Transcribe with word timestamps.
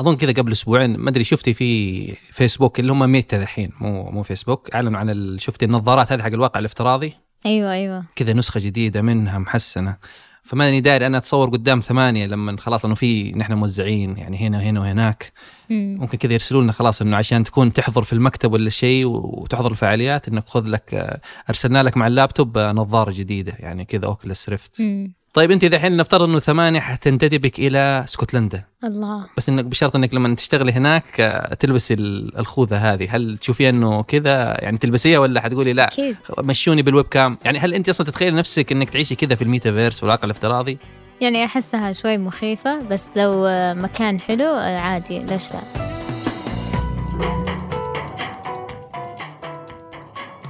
أظن 0.00 0.16
كذا 0.16 0.32
قبل 0.32 0.52
أسبوعين 0.52 0.96
ما 0.96 1.10
أدري 1.10 1.24
شفتي 1.24 1.54
في 1.54 2.12
فيسبوك 2.30 2.80
اللي 2.80 2.92
هم 2.92 3.12
ميتا 3.12 3.42
الحين 3.42 3.70
مو 3.80 4.10
مو 4.10 4.22
فيسبوك 4.22 4.74
أعلنوا 4.74 4.98
عن 4.98 5.36
شفتي 5.38 5.64
النظارات 5.64 6.12
هذه 6.12 6.22
حق 6.22 6.26
الواقع 6.26 6.60
الافتراضي؟ 6.60 7.14
أيوه 7.46 7.72
أيوه. 7.72 8.04
كذا 8.16 8.32
نسخة 8.32 8.60
جديدة 8.60 9.02
منها 9.02 9.38
محسنة. 9.38 9.96
فماني 10.42 10.80
داير 10.80 11.06
أنا 11.06 11.18
أتصور 11.18 11.48
قدام 11.50 11.80
ثمانية 11.80 12.26
لما 12.26 12.56
خلاص 12.60 12.84
إنه 12.84 12.94
في 12.94 13.32
نحن 13.32 13.52
موزعين 13.52 14.16
يعني 14.16 14.36
هنا 14.36 14.58
وهنا 14.58 14.80
وهناك. 14.80 15.32
مم. 15.70 15.96
ممكن 16.00 16.18
كذا 16.18 16.32
يرسلوا 16.32 16.62
لنا 16.62 16.72
خلاص 16.72 17.02
إنه 17.02 17.16
عشان 17.16 17.44
تكون 17.44 17.72
تحضر 17.72 18.02
في 18.02 18.12
المكتب 18.12 18.52
ولا 18.52 18.70
شيء 18.70 19.06
وتحضر 19.06 19.70
الفعاليات 19.70 20.28
إنك 20.28 20.48
خذ 20.48 20.66
لك 20.68 21.20
أرسلنا 21.48 21.82
لك 21.82 21.96
مع 21.96 22.06
اللابتوب 22.06 22.58
نظارة 22.58 23.12
جديدة 23.12 23.52
يعني 23.58 23.84
كذا 23.84 24.06
Oculus 24.06 24.48
Rift 24.48 24.80
مم. 24.80 25.14
طيب 25.36 25.50
أنت 25.50 25.64
دحين 25.64 25.96
نفترض 25.96 26.22
إنه 26.28 26.38
ثمانية 26.38 26.80
حتنتدبك 26.80 27.58
إلى 27.58 28.02
اسكتلندا 28.04 28.64
الله. 28.84 29.26
بس 29.36 29.48
إنك 29.48 29.64
بشرط 29.64 29.96
إنك 29.96 30.14
لما 30.14 30.34
تشتغلي 30.34 30.72
هناك 30.72 31.20
آه، 31.20 31.54
تلبسي 31.54 31.94
ال- 31.94 32.38
الخوذة 32.38 32.76
هذه. 32.76 33.16
هل 33.16 33.38
تشوفيها 33.38 33.70
إنه 33.70 34.02
كذا 34.02 34.56
يعني 34.64 34.78
تلبسيها 34.78 35.18
ولا 35.18 35.40
حتقولي 35.40 35.72
لا 35.72 35.86
أكيد. 35.88 36.16
مشوني 36.38 36.82
بال 36.82 37.04
webcam؟ 37.08 37.38
يعني 37.44 37.58
هل 37.58 37.74
أنت 37.74 37.88
أصلا 37.88 38.06
تتخيل 38.06 38.34
نفسك 38.34 38.72
إنك 38.72 38.90
تعيشي 38.90 39.14
كذا 39.14 39.34
في 39.34 39.42
الميتافيرس 39.42 40.02
والواقع 40.02 40.24
الافتراضي؟ 40.24 40.78
يعني 41.20 41.44
أحسها 41.44 41.92
شوي 41.92 42.18
مخيفة 42.18 42.82
بس 42.82 43.10
لو 43.16 43.44
آه، 43.46 43.74
مكان 43.74 44.20
حلو 44.20 44.44
آه، 44.44 44.78
عادي 44.78 45.18
ليش 45.18 45.44
لا؟ 45.52 45.60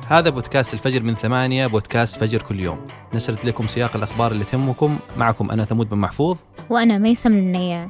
هذا 0.09 0.30
بودكاست 0.30 0.74
الفجر 0.74 1.02
من 1.02 1.15
ثمانية 1.15 1.66
بودكاست 1.66 2.16
فجر 2.20 2.42
كل 2.42 2.60
يوم. 2.60 2.87
نسرد 3.14 3.38
لكم 3.45 3.66
سياق 3.66 3.97
الأخبار 3.97 4.33
اللي 4.33 4.45
تهمكم. 4.45 4.98
معكم 5.16 5.51
أنا 5.51 5.64
ثمود 5.64 5.88
بن 5.88 5.98
محفوظ. 5.98 6.38
وأنا 6.70 6.98
ميسم 6.98 7.33
النياع 7.33 7.88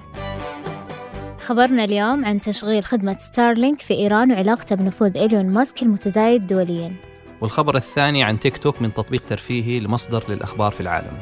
خبرنا 1.40 1.84
اليوم 1.84 2.24
عن 2.24 2.40
تشغيل 2.40 2.84
خدمة 2.84 3.16
ستارلينك 3.16 3.80
في 3.80 3.94
إيران 3.94 4.32
وعلاقته 4.32 4.76
بنفوذ 4.76 5.16
إيلون 5.16 5.46
ماسك 5.46 5.82
المتزايد 5.82 6.46
دوليا. 6.46 6.92
والخبر 7.40 7.76
الثاني 7.76 8.24
عن 8.24 8.40
تيك 8.40 8.58
توك 8.58 8.82
من 8.82 8.94
تطبيق 8.94 9.22
ترفيهي 9.28 9.80
لمصدر 9.80 10.24
للأخبار 10.28 10.72
في 10.72 10.80
العالم. 10.80 11.12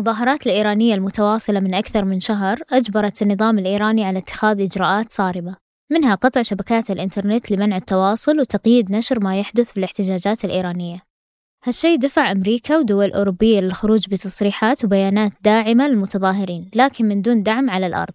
المظاهرات 0.00 0.46
الإيرانية 0.46 0.94
المتواصلة 0.94 1.60
من 1.60 1.74
أكثر 1.74 2.04
من 2.04 2.20
شهر 2.20 2.58
أجبرت 2.72 3.22
النظام 3.22 3.58
الإيراني 3.58 4.04
على 4.04 4.18
اتخاذ 4.18 4.60
إجراءات 4.60 5.12
صارمة 5.12 5.56
منها 5.90 6.14
قطع 6.14 6.42
شبكات 6.42 6.90
الإنترنت 6.90 7.50
لمنع 7.50 7.76
التواصل 7.76 8.40
وتقييد 8.40 8.90
نشر 8.90 9.20
ما 9.20 9.38
يحدث 9.38 9.70
في 9.70 9.76
الاحتجاجات 9.76 10.44
الإيرانية. 10.44 11.02
هالشيء 11.64 11.98
دفع 11.98 12.32
أمريكا 12.32 12.78
ودول 12.78 13.12
أوروبية 13.12 13.60
للخروج 13.60 14.08
بتصريحات 14.08 14.84
وبيانات 14.84 15.32
داعمة 15.42 15.88
للمتظاهرين 15.88 16.70
لكن 16.74 17.04
من 17.04 17.22
دون 17.22 17.42
دعم 17.42 17.70
على 17.70 17.86
الأرض. 17.86 18.14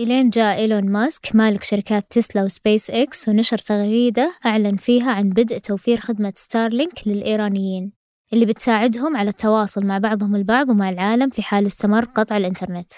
إلين 0.00 0.30
جاء 0.30 0.58
إيلون 0.58 0.92
ماسك 0.92 1.30
مالك 1.34 1.62
شركات 1.62 2.06
تسلا 2.10 2.44
وسبيس 2.44 2.90
إكس 2.90 3.28
ونشر 3.28 3.58
تغريدة 3.58 4.34
أعلن 4.46 4.76
فيها 4.76 5.12
عن 5.12 5.28
بدء 5.28 5.58
توفير 5.58 6.00
خدمة 6.00 6.32
ستارلينك 6.36 7.08
للإيرانيين. 7.08 7.97
اللي 8.32 8.46
بتساعدهم 8.46 9.16
على 9.16 9.30
التواصل 9.30 9.86
مع 9.86 9.98
بعضهم 9.98 10.36
البعض 10.36 10.70
ومع 10.70 10.90
العالم 10.90 11.30
في 11.30 11.42
حال 11.42 11.66
استمر 11.66 12.04
قطع 12.04 12.36
الإنترنت. 12.36 12.92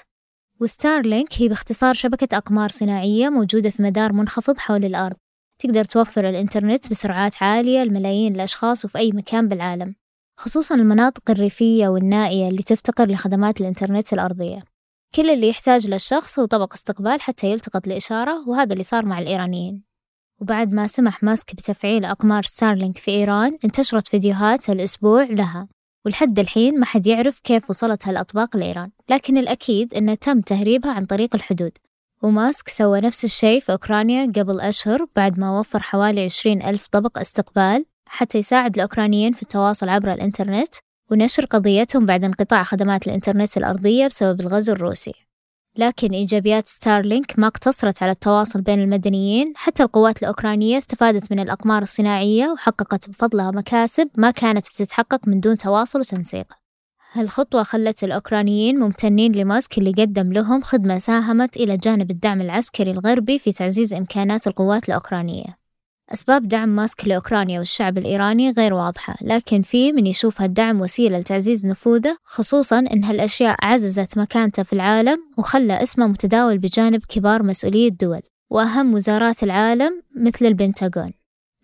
وستارلينك 0.61 1.29
هي 1.43 1.49
باختصار 1.49 1.95
شبكة 1.95 2.37
أقمار 2.37 2.69
صناعية 2.69 3.29
موجودة 3.29 3.71
في 3.71 3.83
مدار 3.83 4.13
منخفض 4.13 4.59
حول 4.59 4.85
الأرض. 4.85 5.17
تقدر 5.59 5.85
توفر 5.85 6.29
الإنترنت 6.29 6.91
بسرعات 6.91 7.43
عالية 7.43 7.83
لملايين 7.85 8.35
الأشخاص 8.35 8.85
وفي 8.85 8.99
أي 8.99 9.13
مكان 9.13 9.49
بالعالم 9.49 9.95
خصوصا 10.41 10.75
المناطق 10.75 11.31
الريفية 11.31 11.89
والنائية 11.89 12.49
اللي 12.49 12.63
تفتقر 12.63 13.11
لخدمات 13.11 13.61
الإنترنت 13.61 14.13
الأرضية. 14.13 14.65
كل 15.15 15.31
اللي 15.31 15.49
يحتاج 15.49 15.91
للشخص 15.91 16.39
هو 16.39 16.47
طبق 16.47 16.73
استقبال 16.73 17.21
حتى 17.21 17.51
يلتقط 17.51 17.87
الإشارة 17.87 18.49
وهذا 18.49 18.73
اللي 18.73 18.85
صار 18.85 19.07
مع 19.07 19.19
الإيرانيين. 19.19 19.90
وبعد 20.41 20.73
ما 20.73 20.87
سمح 20.87 21.23
ماسك 21.23 21.55
بتفعيل 21.55 22.05
أقمار 22.05 22.43
ستارلينك 22.43 22.99
في 22.99 23.11
إيران 23.11 23.59
انتشرت 23.65 24.09
فيديوهات 24.09 24.71
هالأسبوع 24.71 25.23
لها 25.23 25.69
ولحد 26.07 26.39
الحين 26.39 26.81
ما 26.81 26.87
حد 26.87 27.07
يعرف 27.07 27.41
كيف 27.41 27.71
وصلت 27.71 28.09
هالأطباق 28.09 28.57
لإيران. 28.57 28.91
لكن 29.09 29.37
الأكيد 29.37 29.95
أنه 29.95 30.15
تم 30.15 30.41
تهريبها 30.41 30.93
عن 30.93 31.07
طريق 31.07 31.35
الحدود. 31.35 31.73
وماسك 32.23 32.69
سوى 32.69 33.01
نفس 33.01 33.25
الشيء 33.25 33.61
في 33.61 33.73
أوكرانيا 33.73 34.33
قبل 34.37 34.61
أشهر 34.61 35.07
بعد 35.17 35.39
ما 35.39 35.61
وفر 35.61 35.83
حوالي 35.83 36.25
عشرين 36.25 36.63
ألف 36.63 36.87
طبق 36.87 37.19
استقبال 37.19 37.85
حتى 38.07 38.39
يساعد 38.39 38.75
الأوكرانيين 38.75 39.33
في 39.33 39.43
التواصل 39.43 39.89
عبر 39.89 40.13
الإنترنت 40.13 40.75
ونشر 41.11 41.45
قضيتهم 41.45 42.07
بعد 42.07 42.25
انقطاع 42.25 42.63
خدمات 42.63 43.07
الإنترنت 43.07 43.57
الأرضية 43.57 44.07
بسبب 44.07 44.41
الغزو 44.41 44.73
الروسي. 44.73 45.30
لكن 45.77 46.13
إيجابيات 46.13 46.69
ستارلينك 46.69 47.39
ما 47.39 47.47
اقتصرت 47.47 48.03
على 48.03 48.13
التواصل 48.13 48.61
بين 48.61 48.81
المدنيين 48.81 49.53
حتى 49.57 49.83
القوات 49.83 50.23
الأوكرانية 50.23 50.79
استفادت 50.79 51.33
من 51.33 51.41
الأقمار 51.41 51.83
الصناعية 51.83 52.49
وحققت 52.49 53.09
بفضلها 53.09 53.51
مكاسب 53.51 54.09
ما 54.17 54.31
كانت 54.31 54.67
بتتحقق 54.67 55.29
من 55.29 55.41
دون 55.41 55.57
تواصل 55.57 56.01
وتنسيق. 56.01 56.47
هالخطوة 57.13 57.63
خلت 57.63 58.05
الأوكرانيين 58.05 58.79
ممتنين 58.79 59.33
لماسك 59.33 59.79
اللي 59.79 59.91
قدم 59.91 60.33
لهم 60.33 60.63
خدمة 60.63 60.99
ساهمت 60.99 61.57
إلى 61.57 61.77
جانب 61.77 62.11
الدعم 62.11 62.41
العسكري 62.41 62.91
الغربي 62.91 63.39
في 63.39 63.53
تعزيز 63.53 63.95
إمكانات 63.95 64.47
القوات 64.47 64.89
الأوكرانية. 64.89 65.60
أسباب 66.13 66.49
دعم 66.49 66.69
ماسك 66.69 67.09
لأوكرانيا 67.09 67.59
والشعب 67.59 67.99
الإيراني 67.99 68.51
غير 68.51 68.75
واضحة 68.75 69.17
لكن 69.23 69.63
في 69.63 69.93
من 69.93 70.07
يشوف 70.07 70.43
هالدعم 70.43 70.81
وسيلة 70.81 71.19
لتعزيز 71.19 71.67
نفوذه 71.67 72.17
خصوصا 72.25 72.79
إن 72.79 73.05
هالأشياء 73.05 73.57
عززت 73.63 74.19
مكانته 74.19 74.63
في 74.63 74.73
العالم 74.73 75.19
وخلى 75.39 75.83
اسمه 75.83 76.07
متداول 76.07 76.59
بجانب 76.59 77.01
كبار 77.09 77.43
مسؤولي 77.43 77.87
الدول 77.87 78.21
وأهم 78.51 78.95
وزارات 78.95 79.43
العالم 79.43 80.03
مثل 80.17 80.47
البنتاغون. 80.47 81.13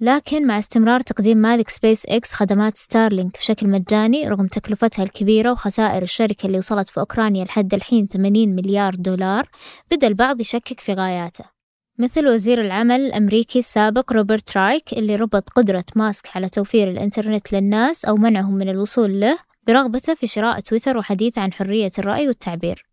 لكن 0.01 0.47
مع 0.47 0.59
استمرار 0.59 1.01
تقديم 1.01 1.39
مالك 1.39 1.69
سبيس 1.69 2.07
إكس 2.07 2.35
خدمات 2.35 2.77
ستارلينك 2.77 3.39
بشكل 3.39 3.69
مجاني 3.69 4.29
رغم 4.29 4.47
تكلفتها 4.47 5.03
الكبيرة 5.03 5.53
وخسائر 5.53 6.03
الشركة 6.03 6.47
اللي 6.47 6.59
وصلت 6.59 6.89
في 6.89 7.01
أوكرانيا 7.01 7.45
لحد 7.45 7.75
الحين 7.75 8.07
80 8.07 8.49
مليار 8.49 8.95
دولار 8.95 9.49
بدأ 9.91 10.07
البعض 10.07 10.41
يشكك 10.41 10.81
في 10.81 10.93
غاياته. 10.93 11.56
مثل 11.99 12.29
وزير 12.29 12.61
العمل 12.61 13.01
الأمريكي 13.01 13.59
السابق 13.59 14.13
روبرت 14.13 14.57
رايك 14.57 14.93
اللي 14.93 15.17
ربط 15.17 15.49
قدرة 15.49 15.85
ماسك 15.97 16.37
على 16.37 16.49
توفير 16.49 16.91
الإنترنت 16.91 17.53
للناس 17.53 18.05
أو 18.05 18.17
منعهم 18.17 18.55
من 18.55 18.69
الوصول 18.69 19.21
له 19.21 19.39
برغبته 19.67 20.15
في 20.15 20.27
شراء 20.27 20.61
تويتر 20.61 20.97
وحديثه 20.99 21.43
عن 21.43 21.53
حرية 21.53 21.91
الرأي 21.99 22.29
والتعبير. 22.29 22.87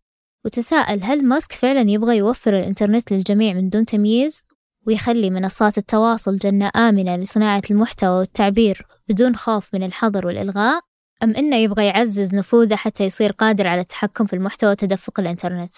وتساءل 0.45 1.03
هل 1.03 1.25
ماسك 1.25 1.51
فعلا 1.51 1.91
يبغى 1.91 2.17
يوفر 2.17 2.57
الإنترنت 2.57 3.13
للجميع 3.13 3.53
من 3.53 3.69
دون 3.69 3.85
تمييز؟ 3.85 4.43
ويخلي 4.87 5.29
منصات 5.29 5.77
التواصل 5.77 6.37
جنة 6.37 6.71
آمنة 6.75 7.15
لصناعة 7.15 7.61
المحتوى 7.71 8.19
والتعبير 8.19 8.87
بدون 9.09 9.35
خوف 9.35 9.69
من 9.73 9.83
الحظر 9.83 10.27
والإلغاء؟ 10.27 10.81
أم 11.23 11.31
إنه 11.31 11.55
يبغى 11.55 11.85
يعزز 11.85 12.35
نفوذه 12.35 12.75
حتى 12.75 13.03
يصير 13.03 13.31
قادر 13.31 13.67
على 13.67 13.81
التحكم 13.81 14.25
في 14.25 14.33
المحتوى 14.33 14.71
وتدفق 14.71 15.19
الإنترنت؟ 15.19 15.73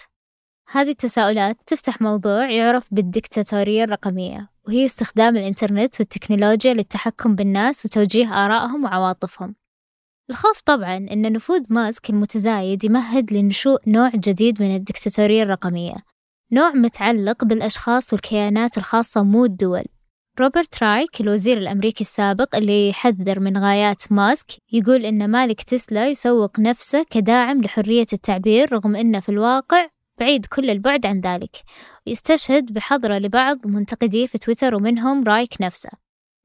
هذه 0.70 0.90
التساؤلات 0.90 1.56
تفتح 1.66 2.00
موضوع 2.00 2.50
يعرف 2.50 2.88
بالدكتاتورية 2.90 3.84
الرقمية 3.84 4.50
وهي 4.66 4.86
استخدام 4.86 5.36
الإنترنت 5.36 6.00
والتكنولوجيا 6.00 6.74
للتحكم 6.74 7.34
بالناس 7.34 7.86
وتوجيه 7.86 8.44
آرائهم 8.44 8.84
وعواطفهم. 8.84 9.54
الخوف 10.30 10.60
طبعا 10.60 10.96
أن 10.96 11.32
نفوذ 11.32 11.62
ماسك 11.68 12.10
المتزايد 12.10 12.84
يمهد 12.84 13.32
لنشوء 13.32 13.78
نوع 13.86 14.10
جديد 14.14 14.62
من 14.62 14.76
الدكتاتورية 14.76 15.42
الرقمية 15.42 15.94
نوع 16.52 16.72
متعلق 16.72 17.44
بالأشخاص 17.44 18.12
والكيانات 18.12 18.78
الخاصة 18.78 19.22
مو 19.22 19.44
الدول. 19.44 19.84
روبرت 20.40 20.82
رايك 20.82 21.20
الوزير 21.20 21.58
الأمريكي 21.58 22.04
السابق 22.04 22.56
اللي 22.56 22.88
يحذر 22.88 23.40
من 23.40 23.58
غايات 23.58 24.12
ماسك 24.12 24.46
يقول 24.72 25.04
إن 25.04 25.30
مالك 25.30 25.62
تسلا 25.62 26.08
يسوق 26.08 26.60
نفسه 26.60 27.06
كداعم 27.10 27.62
لحرية 27.62 28.06
التعبير 28.12 28.72
رغم 28.72 28.96
إنه 28.96 29.20
في 29.20 29.28
الواقع 29.28 29.88
بعيد 30.20 30.46
كل 30.46 30.70
البعد 30.70 31.06
عن 31.06 31.20
ذلك 31.20 31.56
ويستشهد 32.06 32.72
بحضرة 32.72 33.18
لبعض 33.18 33.66
منتقديه 33.66 34.26
في 34.26 34.38
تويتر 34.38 34.74
ومنهم 34.74 35.24
رايك 35.24 35.54
نفسه. 35.60 35.90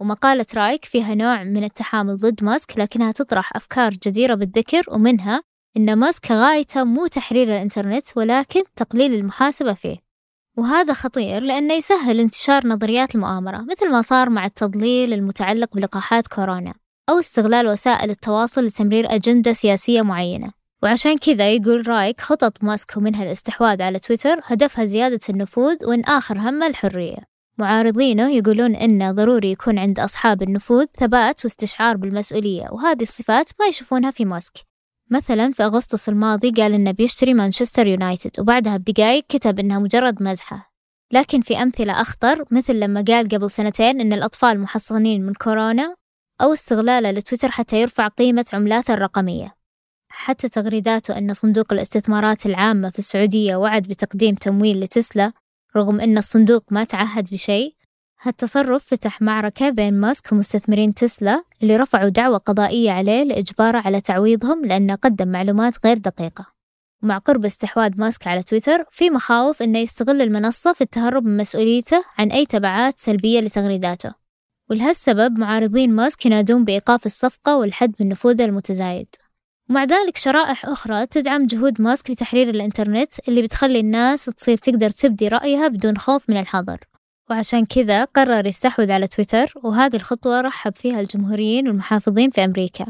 ومقالة 0.01 0.45
رايك 0.55 0.85
فيها 0.85 1.15
نوع 1.15 1.43
من 1.43 1.63
التحامل 1.63 2.17
ضد 2.17 2.43
ماسك 2.43 2.77
لكنها 2.77 3.11
تطرح 3.11 3.55
أفكار 3.55 3.91
جديرة 3.91 4.35
بالذكر 4.35 4.83
ومنها 4.87 5.41
إن 5.77 5.95
ماسك 5.95 6.31
غايته 6.31 6.83
مو 6.83 7.07
تحرير 7.07 7.47
الإنترنت 7.47 8.05
ولكن 8.15 8.63
تقليل 8.75 9.13
المحاسبة 9.13 9.73
فيه. 9.73 9.97
وهذا 10.57 10.93
خطير 10.93 11.43
لأنه 11.43 11.73
يسهل 11.73 12.19
انتشار 12.19 12.67
نظريات 12.67 13.15
المؤامرة 13.15 13.57
مثل 13.71 13.91
ما 13.91 14.01
صار 14.01 14.29
مع 14.29 14.45
التضليل 14.45 15.13
المتعلق 15.13 15.75
بلقاحات 15.75 16.27
كورونا 16.27 16.73
أو 17.09 17.19
استغلال 17.19 17.67
وسائل 17.67 18.09
التواصل 18.09 18.65
لتمرير 18.65 19.15
أجندة 19.15 19.53
سياسية 19.53 20.01
معينة. 20.01 20.60
وعشان 20.83 21.17
كذا 21.17 21.51
يقول 21.51 21.87
رايك 21.87 22.21
خطط 22.21 22.63
ماسك 22.63 22.97
ومنها 22.97 23.23
الاستحواذ 23.23 23.81
على 23.81 23.99
تويتر 23.99 24.41
هدفها 24.43 24.85
زيادة 24.85 25.19
النفوذ 25.29 25.75
وإن 25.85 26.03
آخر 26.03 26.37
همه 26.37 26.67
الحرية. 26.67 27.17
معارضينه 27.57 28.29
يقولون 28.29 28.75
إنه 28.75 29.11
ضروري 29.11 29.51
يكون 29.51 29.79
عند 29.79 29.99
أصحاب 29.99 30.41
النفوذ 30.41 30.85
ثبات 30.97 31.45
واستشعار 31.45 31.97
بالمسؤولية 31.97 32.67
وهذه 32.71 33.01
الصفات 33.01 33.49
ما 33.59 33.65
يشوفونها 33.65 34.11
في 34.11 34.25
ماسك. 34.25 34.53
مثلا 35.09 35.51
في 35.51 35.63
أغسطس 35.63 36.09
الماضي 36.09 36.51
قال 36.51 36.73
إنه 36.73 36.91
بيشتري 36.91 37.33
مانشستر 37.33 37.87
يونايتد 37.87 38.39
وبعدها 38.39 38.77
بدقايق 38.77 39.25
كتب 39.29 39.59
إنها 39.59 39.79
مجرد 39.79 40.23
مزحة. 40.23 40.71
لكن 41.11 41.41
في 41.41 41.57
أمثلة 41.61 42.01
أخطر 42.01 42.45
مثل 42.51 42.79
لما 42.79 43.03
قال 43.07 43.29
قبل 43.29 43.51
سنتين 43.51 44.01
إن 44.01 44.13
الأطفال 44.13 44.59
محصنين 44.59 45.25
من 45.25 45.33
كورونا 45.33 45.95
أو 46.41 46.53
استغلاله 46.53 47.11
لتويتر 47.11 47.51
حتى 47.51 47.81
يرفع 47.81 48.07
قيمة 48.07 48.45
عملاته 48.53 48.93
الرقمية. 48.93 49.60
حتى 50.21 50.49
تغريداته 50.49 51.17
أن 51.17 51.33
صندوق 51.33 51.73
الاستثمارات 51.73 52.45
العامة 52.45 52.89
في 52.89 52.99
السعودية 52.99 53.55
وعد 53.55 53.81
بتقديم 53.81 54.35
تمويل 54.35 54.79
لتسلا 54.79 55.31
رغم 55.75 55.99
أن 55.99 56.17
الصندوق 56.17 56.63
ما 56.71 56.83
تعهد 56.83 57.27
بشيء 57.31 57.75
هالتصرف 58.21 58.85
فتح 58.85 59.21
معركة 59.21 59.69
بين 59.69 59.93
ماسك 59.93 60.31
ومستثمرين 60.31 60.93
تسلا 60.93 61.43
اللي 61.63 61.77
رفعوا 61.77 62.09
دعوة 62.09 62.37
قضائية 62.37 62.91
عليه 62.91 63.23
لإجباره 63.23 63.77
على 63.77 64.01
تعويضهم 64.01 64.65
لأنه 64.65 64.95
قدم 64.95 65.27
معلومات 65.27 65.85
غير 65.85 65.97
دقيقة. 65.97 66.45
ومع 67.03 67.17
قرب 67.17 67.45
استحواذ 67.45 67.91
ماسك 67.97 68.27
على 68.27 68.43
تويتر 68.43 68.85
في 68.91 69.09
مخاوف 69.09 69.61
أنه 69.61 69.79
يستغل 69.79 70.21
المنصة 70.21 70.73
في 70.73 70.81
التهرب 70.81 71.25
من 71.25 71.37
مسؤوليته 71.37 72.03
عن 72.17 72.31
أي 72.31 72.45
تبعات 72.45 72.99
سلبية 72.99 73.39
لتغريداته. 73.39 74.13
ولهالسبب 74.69 75.39
معارضين 75.39 75.93
ماسك 75.93 76.25
ينادون 76.25 76.65
بإيقاف 76.65 77.05
الصفقة 77.05 77.57
والحد 77.57 77.93
من 77.99 78.09
نفوذه 78.09 78.45
المتزايد. 78.45 79.07
ومع 79.71 79.83
ذلك 79.83 80.17
شرائح 80.17 80.65
أخرى 80.65 81.05
تدعم 81.05 81.45
جهود 81.45 81.81
ماسك 81.81 82.11
بتحرير 82.11 82.49
الإنترنت 82.49 83.27
اللي 83.27 83.41
بتخلي 83.41 83.79
الناس 83.79 84.25
تصير 84.25 84.57
تقدر 84.57 84.89
تبدي 84.89 85.27
رأيها 85.27 85.67
بدون 85.67 85.97
خوف 85.97 86.29
من 86.29 86.37
الحظر. 86.37 86.77
وعشان 87.29 87.65
كذا 87.65 88.03
قرر 88.03 88.45
يستحوذ 88.45 88.91
على 88.91 89.07
تويتر 89.07 89.53
وهذه 89.63 89.95
الخطوة 89.95 90.41
رحب 90.41 90.75
فيها 90.75 90.99
الجمهوريين 91.01 91.67
والمحافظين 91.67 92.29
في 92.29 92.45
أمريكا 92.45 92.85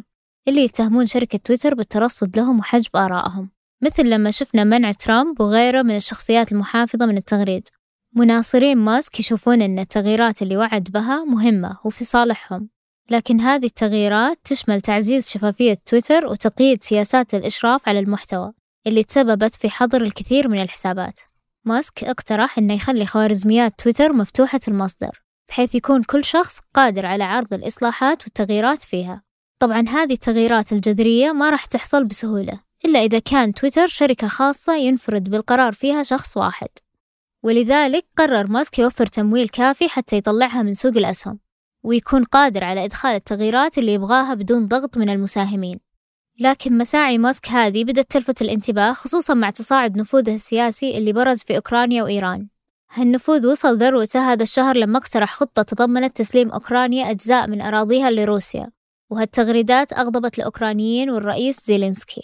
اللي 0.47 0.61
يتهمون 0.61 1.05
شركة 1.05 1.37
تويتر 1.37 1.73
بالترصد 1.73 2.37
لهم 2.37 2.59
وحجب 2.59 2.95
آرائهم. 2.95 3.49
مثل 3.83 4.09
لما 4.09 4.31
شفنا 4.31 4.63
منع 4.63 4.91
ترامب 4.91 5.41
وغيره 5.41 5.81
من 5.81 5.95
الشخصيات 5.95 6.51
المحافظة 6.51 7.05
من 7.05 7.17
التغريد. 7.17 7.67
مناصرين 8.15 8.77
ماسك 8.77 9.19
يشوفون 9.19 9.61
أن 9.61 9.79
التغييرات 9.79 10.41
اللي 10.41 10.57
وعد 10.57 10.83
بها 10.83 11.25
مهمة 11.25 11.77
وفي 11.85 12.03
صالحهم. 12.03 12.69
لكن 13.11 13.41
هذه 13.41 13.65
التغييرات 13.65 14.39
تشمل 14.43 14.81
تعزيز 14.81 15.29
شفافية 15.29 15.77
تويتر 15.85 16.25
وتقييد 16.25 16.83
سياسات 16.83 17.33
الإشراف 17.33 17.89
على 17.89 17.99
المحتوى 17.99 18.53
اللي 18.87 19.03
تسببت 19.03 19.55
في 19.55 19.69
حظر 19.69 20.01
الكثير 20.01 20.47
من 20.47 20.61
الحسابات. 20.61 21.19
ماسك 21.65 22.03
اقترح 22.03 22.57
أنه 22.57 22.73
يخلي 22.73 23.05
خوارزميات 23.05 23.79
تويتر 23.79 24.13
مفتوحة 24.13 24.59
المصدر 24.67 25.21
بحيث 25.49 25.75
يكون 25.75 26.03
كل 26.03 26.23
شخص 26.23 26.59
قادر 26.75 27.05
على 27.05 27.23
عرض 27.23 27.53
الإصلاحات 27.53 28.23
والتغييرات 28.23 28.79
فيها. 28.79 29.21
طبعا 29.59 29.85
هذه 29.89 30.13
التغييرات 30.13 30.71
الجذرية 30.71 31.31
ما 31.31 31.49
راح 31.49 31.65
تحصل 31.65 32.05
بسهولة 32.05 32.59
إلا 32.85 32.99
إذا 32.99 33.19
كان 33.19 33.53
تويتر 33.53 33.87
شركة 33.87 34.27
خاصة 34.27 34.75
ينفرد 34.75 35.29
بالقرار 35.29 35.73
فيها 35.73 36.03
شخص 36.03 36.37
واحد. 36.37 36.69
ولذلك 37.43 38.05
قرر 38.17 38.47
ماسك 38.47 38.79
يوفر 38.79 39.05
تمويل 39.05 39.49
كافي 39.49 39.89
حتى 39.89 40.17
يطلعها 40.17 40.63
من 40.63 40.73
سوق 40.73 40.97
الأسهم. 40.97 41.39
ويكون 41.83 42.23
قادر 42.23 42.63
على 42.63 42.85
إدخال 42.85 43.15
التغييرات 43.15 43.77
اللي 43.77 43.93
يبغاها 43.93 44.33
بدون 44.33 44.67
ضغط 44.67 44.97
من 44.97 45.09
المساهمين. 45.09 45.79
لكن 46.39 46.77
مساعي 46.77 47.17
ماسك 47.17 47.47
هذه 47.47 47.83
بدأت 47.83 48.11
تلفت 48.11 48.41
الانتباه 48.41 48.93
خصوصا 48.93 49.33
مع 49.33 49.49
تصاعد 49.49 49.97
نفوذه 49.97 50.35
السياسي 50.35 50.97
اللي 50.97 51.13
برز 51.13 51.39
في 51.39 51.55
أوكرانيا 51.55 52.03
وإيران. 52.03 52.47
هالنفوذ 52.93 53.47
وصل 53.47 53.77
ذروته 53.77 54.31
هذا 54.31 54.43
الشهر 54.43 54.77
لما 54.77 54.97
اقترح 54.97 55.33
خطة 55.33 55.61
تضمنت 55.61 56.17
تسليم 56.17 56.51
أوكرانيا 56.51 57.11
أجزاء 57.11 57.47
من 57.47 57.61
أراضيها 57.61 58.11
لروسيا 58.11 58.71
وهالتغريدات 59.09 59.93
أغضبت 59.93 60.39
الأوكرانيين 60.39 61.09
والرئيس 61.09 61.65
زيلينسكي. 61.65 62.21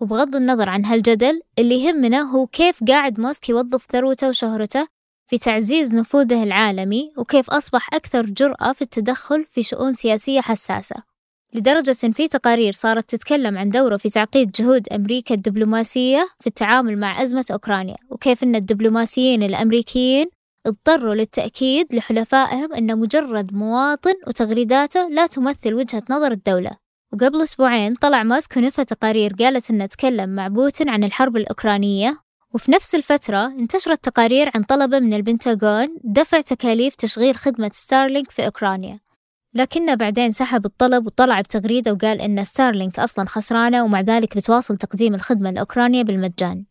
وبغض 0.00 0.36
النظر 0.36 0.68
عن 0.68 0.84
هالجدل 0.84 1.42
اللي 1.58 1.84
يهمنا 1.84 2.20
هو 2.20 2.46
كيف 2.46 2.84
قاعد 2.88 3.20
ماسك 3.20 3.48
يوظف 3.48 3.86
ثروته 3.90 4.28
وشهرته 4.28 4.93
في 5.26 5.38
تعزيز 5.38 5.94
نفوذه 5.94 6.42
العالمي 6.42 7.12
وكيف 7.18 7.50
أصبح 7.50 7.88
أكثر 7.94 8.26
جرأة 8.26 8.72
في 8.72 8.82
التدخل 8.82 9.46
في 9.50 9.62
شؤون 9.62 9.92
سياسية 9.92 10.40
حساسة. 10.40 10.96
لدرجة 11.54 11.92
في 11.92 12.28
تقارير 12.28 12.72
صارت 12.72 13.10
تتكلم 13.10 13.58
عن 13.58 13.70
دوره 13.70 13.96
في 13.96 14.10
تعقيد 14.10 14.50
جهود 14.50 14.88
أمريكا 14.88 15.34
الدبلوماسية 15.34 16.28
في 16.40 16.46
التعامل 16.46 16.98
مع 16.98 17.22
أزمة 17.22 17.44
أوكرانيا 17.52 17.96
وكيف 18.10 18.42
أن 18.42 18.54
الدبلوماسيين 18.54 19.42
الأمريكيين 19.42 20.26
اضطروا 20.66 21.14
للتأكيد 21.14 21.94
لحلفائهم 21.94 22.72
أن 22.72 22.98
مجرد 22.98 23.54
مواطن 23.54 24.14
وتغريداته 24.26 25.08
لا 25.08 25.26
تمثل 25.26 25.74
وجهة 25.74 26.02
نظر 26.10 26.32
الدولة. 26.32 26.70
وقبل 27.12 27.42
أسبوعين 27.42 27.94
طلع 27.94 28.22
ماسك 28.22 28.56
ونفى 28.56 28.84
تقارير 28.84 29.32
قالت 29.38 29.70
أنه 29.70 29.86
تكلم 29.86 30.30
مع 30.30 30.48
بوتين 30.48 30.88
عن 30.88 31.04
الحرب 31.04 31.36
الأوكرانية 31.36 32.23
وفي 32.54 32.72
نفس 32.72 32.94
الفترة 32.94 33.46
انتشرت 33.46 34.04
تقارير 34.04 34.50
عن 34.54 34.62
طلبة 34.62 34.98
من 34.98 35.12
البنتاغون 35.12 35.88
دفع 36.04 36.40
تكاليف 36.40 36.94
تشغيل 36.94 37.36
خدمة 37.36 37.70
ستارلينك 37.74 38.30
في 38.30 38.44
أوكرانيا. 38.46 39.00
لكنه 39.54 39.94
بعدين 39.94 40.32
سحب 40.32 40.66
الطلب 40.66 41.06
وطلع 41.06 41.40
بتغريدة 41.40 41.92
وقال 41.92 42.20
إن 42.20 42.44
ستارلينك 42.44 42.98
أصلا 42.98 43.28
خسرانة 43.28 43.84
ومع 43.84 44.00
ذلك 44.00 44.36
بتواصل 44.36 44.76
تقديم 44.76 45.14
الخدمة 45.14 45.50
لأوكرانيا 45.50 46.02
بالمجان. 46.02 46.64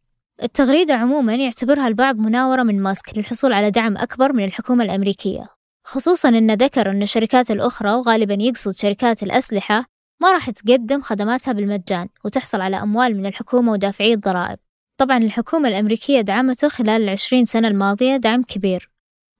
التغريدة 0.43 0.93
عموما 0.93 1.35
يعتبرها 1.35 1.87
البعض 1.87 2.19
مناورة 2.19 2.63
من 2.63 2.81
ماسك 2.81 3.17
للحصول 3.17 3.53
على 3.53 3.71
دعم 3.71 3.97
أكبر 3.97 4.33
من 4.33 4.45
الحكومة 4.45 4.83
الأمريكية. 4.83 5.49
خصوصا 5.85 6.29
أنه 6.29 6.53
ذكر 6.53 6.91
أن 6.91 7.01
الشركات 7.01 7.51
الأخرى 7.51 7.93
وغالبا 7.93 8.37
يقصد 8.39 8.75
شركات 8.75 9.23
الأسلحة 9.23 9.85
ما 10.21 10.31
راح 10.31 10.49
تقدم 10.49 11.01
خدماتها 11.01 11.51
بالمجان 11.51 12.07
وتحصل 12.25 12.61
على 12.61 12.75
أموال 12.75 13.17
من 13.17 13.25
الحكومة 13.25 13.71
ودافعي 13.71 14.13
الضرائب. 14.13 14.59
طبعا 15.03 15.17
الحكومة 15.17 15.69
الأمريكية 15.69 16.21
دعمته 16.21 16.67
خلال 16.67 17.03
العشرين 17.03 17.45
سنة 17.45 17.67
الماضية 17.67 18.17
دعم 18.17 18.43
كبير 18.43 18.89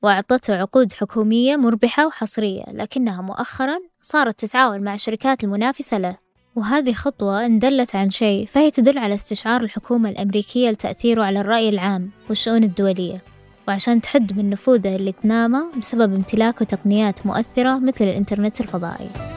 وأعطته 0.02 0.56
عقود 0.56 0.94
حكومية 0.94 1.56
مربحة 1.56 2.08
وحصرية 2.08 2.64
لكنها 2.72 3.22
مؤخرا 3.22 3.80
صارت 4.02 4.46
تتعاون 4.46 4.82
مع 4.82 4.94
الشركات 4.94 5.44
المنافسة 5.44 5.98
له. 5.98 6.18
وهذه 6.56 6.94
خطوة 6.94 7.46
إن 7.46 7.60
دلت 7.60 7.96
عن 7.96 8.10
شيء 8.10 8.46
فهي 8.46 8.72
تدل 8.72 8.98
على 8.98 9.14
استشعار 9.14 9.62
الحكومة 9.62 10.10
الأمريكية 10.10 10.70
لتأثيره 10.70 11.24
على 11.24 11.42
الرأي 11.42 11.70
العام 11.70 12.10
والشؤون 12.30 12.64
الدولية. 12.64 13.24
وعشان 13.68 14.02
تحد 14.02 14.38
من 14.38 14.50
نفوذه 14.50 14.96
اللي 14.96 15.12
تنامى 15.12 15.60
بسبب 15.80 16.14
امتلاكه 16.14 16.66
تقنيات 16.66 17.26
مؤثرة 17.26 17.80
مثل 17.80 18.06
الإنترنت 18.06 18.62
الفضائي. 18.62 19.33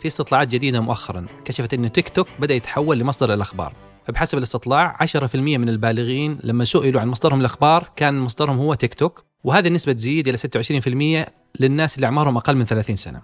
في 0.00 0.08
استطلاعات 0.08 0.48
جديدة 0.48 0.80
مؤخرا 0.80 1.26
كشفت 1.44 1.74
أن 1.74 1.92
تيك 1.92 2.08
توك 2.08 2.28
بدأ 2.38 2.54
يتحول 2.54 2.98
لمصدر 2.98 3.34
الأخبار. 3.34 3.72
فبحسب 4.06 4.38
الاستطلاع 4.38 4.96
10% 5.06 5.36
من 5.36 5.68
البالغين 5.68 6.38
لما 6.44 6.64
سئلوا 6.64 7.00
عن 7.00 7.08
مصدرهم 7.08 7.40
الأخبار 7.40 7.90
كان 7.96 8.18
مصدرهم 8.18 8.58
هو 8.58 8.74
تيك 8.74 8.94
توك 8.94 9.24
وهذه 9.44 9.68
النسبة 9.68 9.92
تزيد 9.92 10.28
إلى 10.28 10.36
26% 11.26 11.60
للناس 11.60 11.96
اللي 11.96 12.06
أعمارهم 12.06 12.36
أقل 12.36 12.56
من 12.56 12.64
30 12.64 12.96
سنة. 12.96 13.22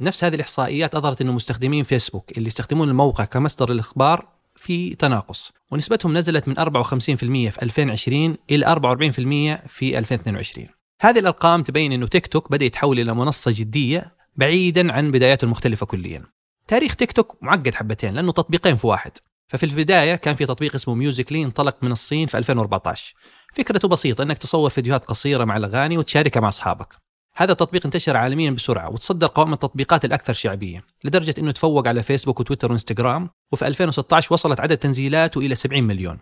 نفس 0.00 0.24
هذه 0.24 0.34
الإحصائيات 0.34 0.94
أظهرت 0.94 1.20
أن 1.20 1.26
مستخدمين 1.26 1.82
فيسبوك 1.82 2.38
اللي 2.38 2.46
يستخدمون 2.46 2.88
الموقع 2.88 3.24
كمصدر 3.24 3.72
للأخبار 3.72 4.28
في 4.56 4.94
تناقص 4.94 5.52
ونسبتهم 5.70 6.16
نزلت 6.16 6.48
من 6.48 6.58
54% 6.58 7.50
في 7.50 7.62
2020 7.62 8.36
إلى 8.50 8.66
44% 8.66 9.68
في 9.68 9.98
2022 9.98 10.66
هذه 11.00 11.18
الأرقام 11.18 11.62
تبين 11.62 11.92
أنه 11.92 12.06
تيك 12.06 12.26
توك 12.26 12.50
بدأ 12.50 12.64
يتحول 12.64 13.00
إلى 13.00 13.14
منصة 13.14 13.52
جدية 13.54 14.17
بعيدا 14.38 14.92
عن 14.92 15.10
بداياته 15.10 15.44
المختلفة 15.44 15.86
كليا. 15.86 16.22
تاريخ 16.68 16.96
تيك 16.96 17.12
توك 17.12 17.36
معقد 17.42 17.74
حبتين 17.74 18.14
لأنه 18.14 18.32
تطبيقين 18.32 18.76
في 18.76 18.86
واحد. 18.86 19.12
ففي 19.48 19.66
البداية 19.66 20.14
كان 20.16 20.34
في 20.34 20.46
تطبيق 20.46 20.74
اسمه 20.74 20.94
ميوزيكلي 20.94 21.44
انطلق 21.44 21.76
من 21.82 21.92
الصين 21.92 22.26
في 22.26 22.38
2014 22.38 23.14
فكرته 23.54 23.88
بسيطة 23.88 24.22
إنك 24.22 24.38
تصور 24.38 24.70
فيديوهات 24.70 25.04
قصيرة 25.04 25.44
مع 25.44 25.56
الأغاني 25.56 25.98
وتشاركها 25.98 26.40
مع 26.40 26.48
أصحابك. 26.48 26.96
هذا 27.36 27.52
التطبيق 27.52 27.86
انتشر 27.86 28.16
عالميا 28.16 28.50
بسرعة 28.50 28.90
وتصدر 28.90 29.26
قوائم 29.26 29.52
التطبيقات 29.52 30.04
الأكثر 30.04 30.32
شعبية 30.32 30.84
لدرجة 31.04 31.34
أنه 31.38 31.50
تفوق 31.50 31.88
على 31.88 32.02
فيسبوك 32.02 32.40
وتويتر 32.40 32.70
وإنستغرام 32.70 33.30
وفي 33.52 33.66
2016 33.66 34.34
وصلت 34.34 34.60
عدد 34.60 34.76
تنزيلاته 34.76 35.38
إلى 35.38 35.54
70 35.54 35.82
مليون. 35.82 36.18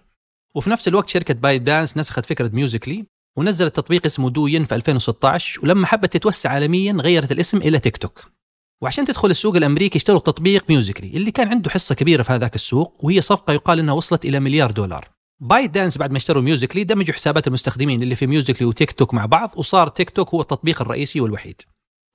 وفي 0.54 0.70
نفس 0.70 0.88
الوقت 0.88 1.08
شركة 1.08 1.34
بايت 1.34 1.58
دانس 1.58 1.96
نسخت 1.96 2.26
فكرة 2.26 2.50
ميوزيكلي 2.52 3.06
ونزلت 3.36 3.76
تطبيق 3.76 4.06
اسمه 4.06 4.30
دوين 4.30 4.64
في 4.64 4.74
2016 4.74 5.60
ولما 5.62 5.86
حبت 5.86 6.12
تتوسع 6.12 6.50
عالميا 6.50 6.92
غيرت 6.92 7.32
الاسم 7.32 7.58
إلى 7.58 7.78
تيك 7.78 7.96
توك 7.96 8.36
وعشان 8.82 9.04
تدخل 9.04 9.30
السوق 9.30 9.56
الأمريكي 9.56 9.98
اشتروا 9.98 10.20
تطبيق 10.20 10.64
ميوزيكلي 10.68 11.16
اللي 11.16 11.30
كان 11.30 11.48
عنده 11.48 11.70
حصة 11.70 11.94
كبيرة 11.94 12.22
في 12.22 12.32
هذاك 12.32 12.54
السوق 12.54 13.04
وهي 13.04 13.20
صفقة 13.20 13.52
يقال 13.52 13.78
إنها 13.78 13.94
وصلت 13.94 14.24
إلى 14.24 14.40
مليار 14.40 14.70
دولار. 14.70 15.08
بايت 15.40 15.70
دانس 15.70 15.98
بعد 15.98 16.10
ما 16.10 16.16
اشتروا 16.16 16.42
ميوزيكلي 16.42 16.84
دمجوا 16.84 17.14
حسابات 17.14 17.46
المستخدمين 17.46 18.02
اللي 18.02 18.14
في 18.14 18.26
ميوزيكلي 18.26 18.66
وتيك 18.66 18.90
توك 18.92 19.14
مع 19.14 19.26
بعض 19.26 19.52
وصار 19.56 19.88
تيك 19.88 20.10
توك 20.10 20.28
هو 20.28 20.40
التطبيق 20.40 20.82
الرئيسي 20.82 21.20
والوحيد. 21.20 21.62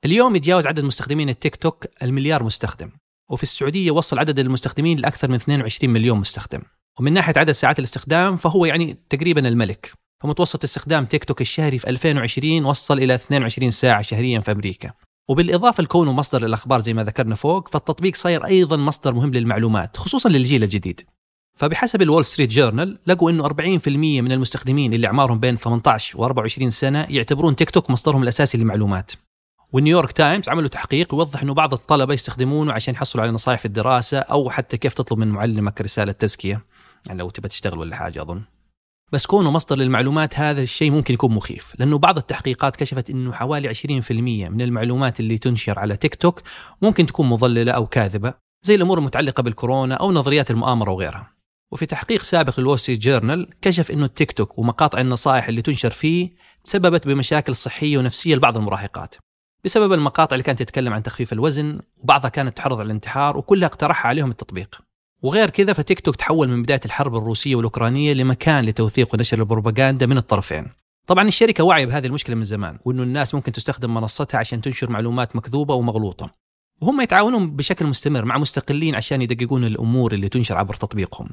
اليوم 0.06 0.36
يتجاوز 0.36 0.68
عدد 0.68 0.84
مستخدمين 0.84 1.30
التيك 1.30 1.56
توك 1.56 1.86
المليار 2.04 2.44
مستخدم 2.44 2.92
وفي 3.30 3.44
السعودية 3.44 3.92
وصل 3.92 4.20
عدد 4.20 4.40
المستخدمين 4.40 4.98
لأكثر 4.98 5.28
من 5.28 5.36
22 5.36 5.94
مليون 5.94 6.20
مستخدم. 6.20 6.62
ومن 7.00 7.13
ناحية 7.13 7.34
عدد 7.38 7.51
ساعات 7.51 7.80
الاستخدام 7.80 8.38
فهو 8.38 8.66
يعني 8.66 8.98
تقريبا 9.10 9.48
الملك 9.48 9.94
فمتوسط 10.22 10.63
استخدام 10.63 11.06
تيك 11.06 11.24
توك 11.24 11.42
الشهري 11.42 11.80
في 11.80 11.90
2020 11.90 12.66
وصل 12.66 12.98
إلى 12.98 13.16
22 13.16 13.72
ساعة 13.72 14.01
شهريا 14.01 14.40
في 14.40 14.51
أمريكا. 14.51 14.92
وبالإضافة 15.30 15.84
لكونه 15.84 16.13
مصدر 16.13 16.42
للأخبار 16.42 16.82
زي 16.82 16.94
ما 16.94 17.04
ذكرنا 17.04 17.36
فوق 17.36 17.68
فالتطبيق 17.68 18.16
صاير 18.16 18.46
أيضا 18.46 18.78
مصدر 18.78 19.13
مهم 19.13 19.32
للمعلومات 19.32 19.98
خصوصا 19.98 20.30
للجيل 20.30 20.63
الجديد. 20.63 21.01
فبحسب 21.58 22.01
الول 22.01 22.25
ستريت 22.25 22.50
جورنال 22.50 23.00
لقوا 23.08 23.32
إنه 23.32 23.44
40% 23.44 23.88
من 24.22 24.32
المستخدمين 24.32 24.94
اللي 24.94 25.08
أعمارهم 25.08 25.40
بين 25.40 25.56
18 25.56 26.18
و 26.22 26.25
24 26.25 26.70
سنة 26.70 27.08
يعتبرون 27.10 27.56
تيك 27.56 27.70
توك 27.70 27.90
مصدرهم 27.90 28.24
الأساسي 28.24 28.58
للمعلومات. 28.58 29.12
والنيويورك 29.74 30.12
تايمز 30.12 30.50
عملوا 30.50 30.70
تحقيق 30.70 31.13
يوضح 31.13 31.42
إنه 31.42 31.54
بعض 31.54 31.74
الطلبة 31.74 32.13
يستخدمونه 32.13 32.74
عشان 32.74 32.94
يحصلوا 32.94 33.24
على 33.24 33.34
نصائح 33.34 33.60
في 33.60 33.66
الدراسة 33.66 34.20
أو 34.20 34.50
حتى 34.50 34.78
كيف 34.78 34.94
تطلب 34.94 35.20
من 35.20 35.28
معلمك 35.28 35.82
رسالة 35.82 36.12
تزكية. 36.12 36.66
يعني 37.08 37.20
لو 37.20 37.30
تبى 37.30 37.48
تشتغل 37.48 37.80
ولا 37.80 37.96
حاجة 37.96 38.22
أظن. 38.22 38.42
بس 39.12 39.25
كونه 39.25 39.51
مصدر 39.51 39.75
للمعلومات 39.75 40.39
هذا 40.39 40.62
الشيء 40.62 40.91
ممكن 40.91 41.13
يكون 41.13 41.32
مخيف 41.32 41.75
لأنه 41.80 41.98
بعض 41.98 42.18
التحقيقات 42.18 42.75
كشفت 42.75 43.10
إنه 43.10 43.32
حوالي 43.32 43.74
20% 43.74 44.12
من 44.50 44.62
المعلومات 44.62 45.20
اللي 45.20 45.38
تنشر 45.38 45.80
على 45.80 45.98
تيك 45.98 46.15
توك 46.15 46.41
ممكن 46.82 47.06
تكون 47.06 47.30
مضللة 47.30 47.72
أو 47.72 47.88
كاذبة 47.88 48.34
زي 48.65 48.75
الأمور 48.75 49.00
المتعلقة 49.00 49.44
بالكورونا 49.44 49.96
أو 49.96 50.12
نظريات 50.12 50.51
المؤامرة 50.51 50.91
وغيرها. 50.91 51.34
وفي 51.72 51.86
تحقيق 51.86 52.22
سابق 52.22 52.60
للول 52.60 52.80
ستريت 52.80 53.00
جورنال 53.00 53.48
كشف 53.62 53.91
إنه 53.91 54.06
التيك 54.06 54.32
توك 54.32 54.60
ومقاطع 54.60 55.01
النصائح 55.01 55.48
اللي 55.48 55.62
تنشر 55.62 55.91
فيه 55.91 56.34
تسببت 56.63 57.08
بمشاكل 57.08 57.56
صحية 57.56 57.98
ونفسية 57.98 58.36
لبعض 58.36 58.58
المراهقات. 58.58 59.15
بسبب 59.65 59.94
المقاطع 59.94 60.34
اللي 60.34 60.44
كانت 60.44 60.60
تتكلم 60.60 60.94
عن 60.94 61.03
تخفيف 61.03 61.34
الوزن 61.34 61.80
وبعضها 61.98 62.30
كانت 62.30 62.58
تحرض 62.58 62.80
على 62.80 62.86
الانتحار 62.86 63.38
وكلها 63.38 63.68
اقترحها 63.68 64.10
عليهم 64.10 64.30
التطبيق. 64.32 64.82
وغير 65.22 65.50
كذا 65.50 65.74
فتيك 65.74 66.00
توك 66.00 66.16
تحول 66.16 66.48
من 66.48 66.63
بداية 66.63 66.80
الحرب 66.86 67.16
الروسية 67.16 67.56
والأوكرانية 67.56 68.13
لمكان 68.13 68.66
لتوثيق 68.66 69.13
ونشر 69.13 69.40
البروباغندا 69.40 70.06
من 70.06 70.18
الطرفين. 70.18 70.68
طبعا 71.08 71.28
الشركة 71.28 71.63
واعيه 71.63 71.86
بهذه 71.86 72.08
المشكلة 72.08 72.36
من 72.36 72.46
زمان 72.46 72.80
وإنه 72.86 73.04
الناس 73.04 73.36
ممكن 73.36 73.51
تستخدم 73.51 73.94
منصتها 73.94 74.38
عشان 74.38 74.62
تنشر 74.62 74.90
معلومات 74.90 75.36
مكذوبة 75.36 75.74
ومغلوطة. 75.74 76.36
وهم 76.82 77.01
يتعاونون 77.01 77.56
بشكل 77.56 77.86
مستمر 77.86 78.25
مع 78.25 78.38
مستقلين 78.38 78.96
عشان 78.96 79.22
يدققون 79.22 79.63
الأمور 79.63 80.13
اللي 80.13 80.30
تنشر 80.30 80.58
عبر 80.58 80.74
تطبيقهم. 80.74 81.30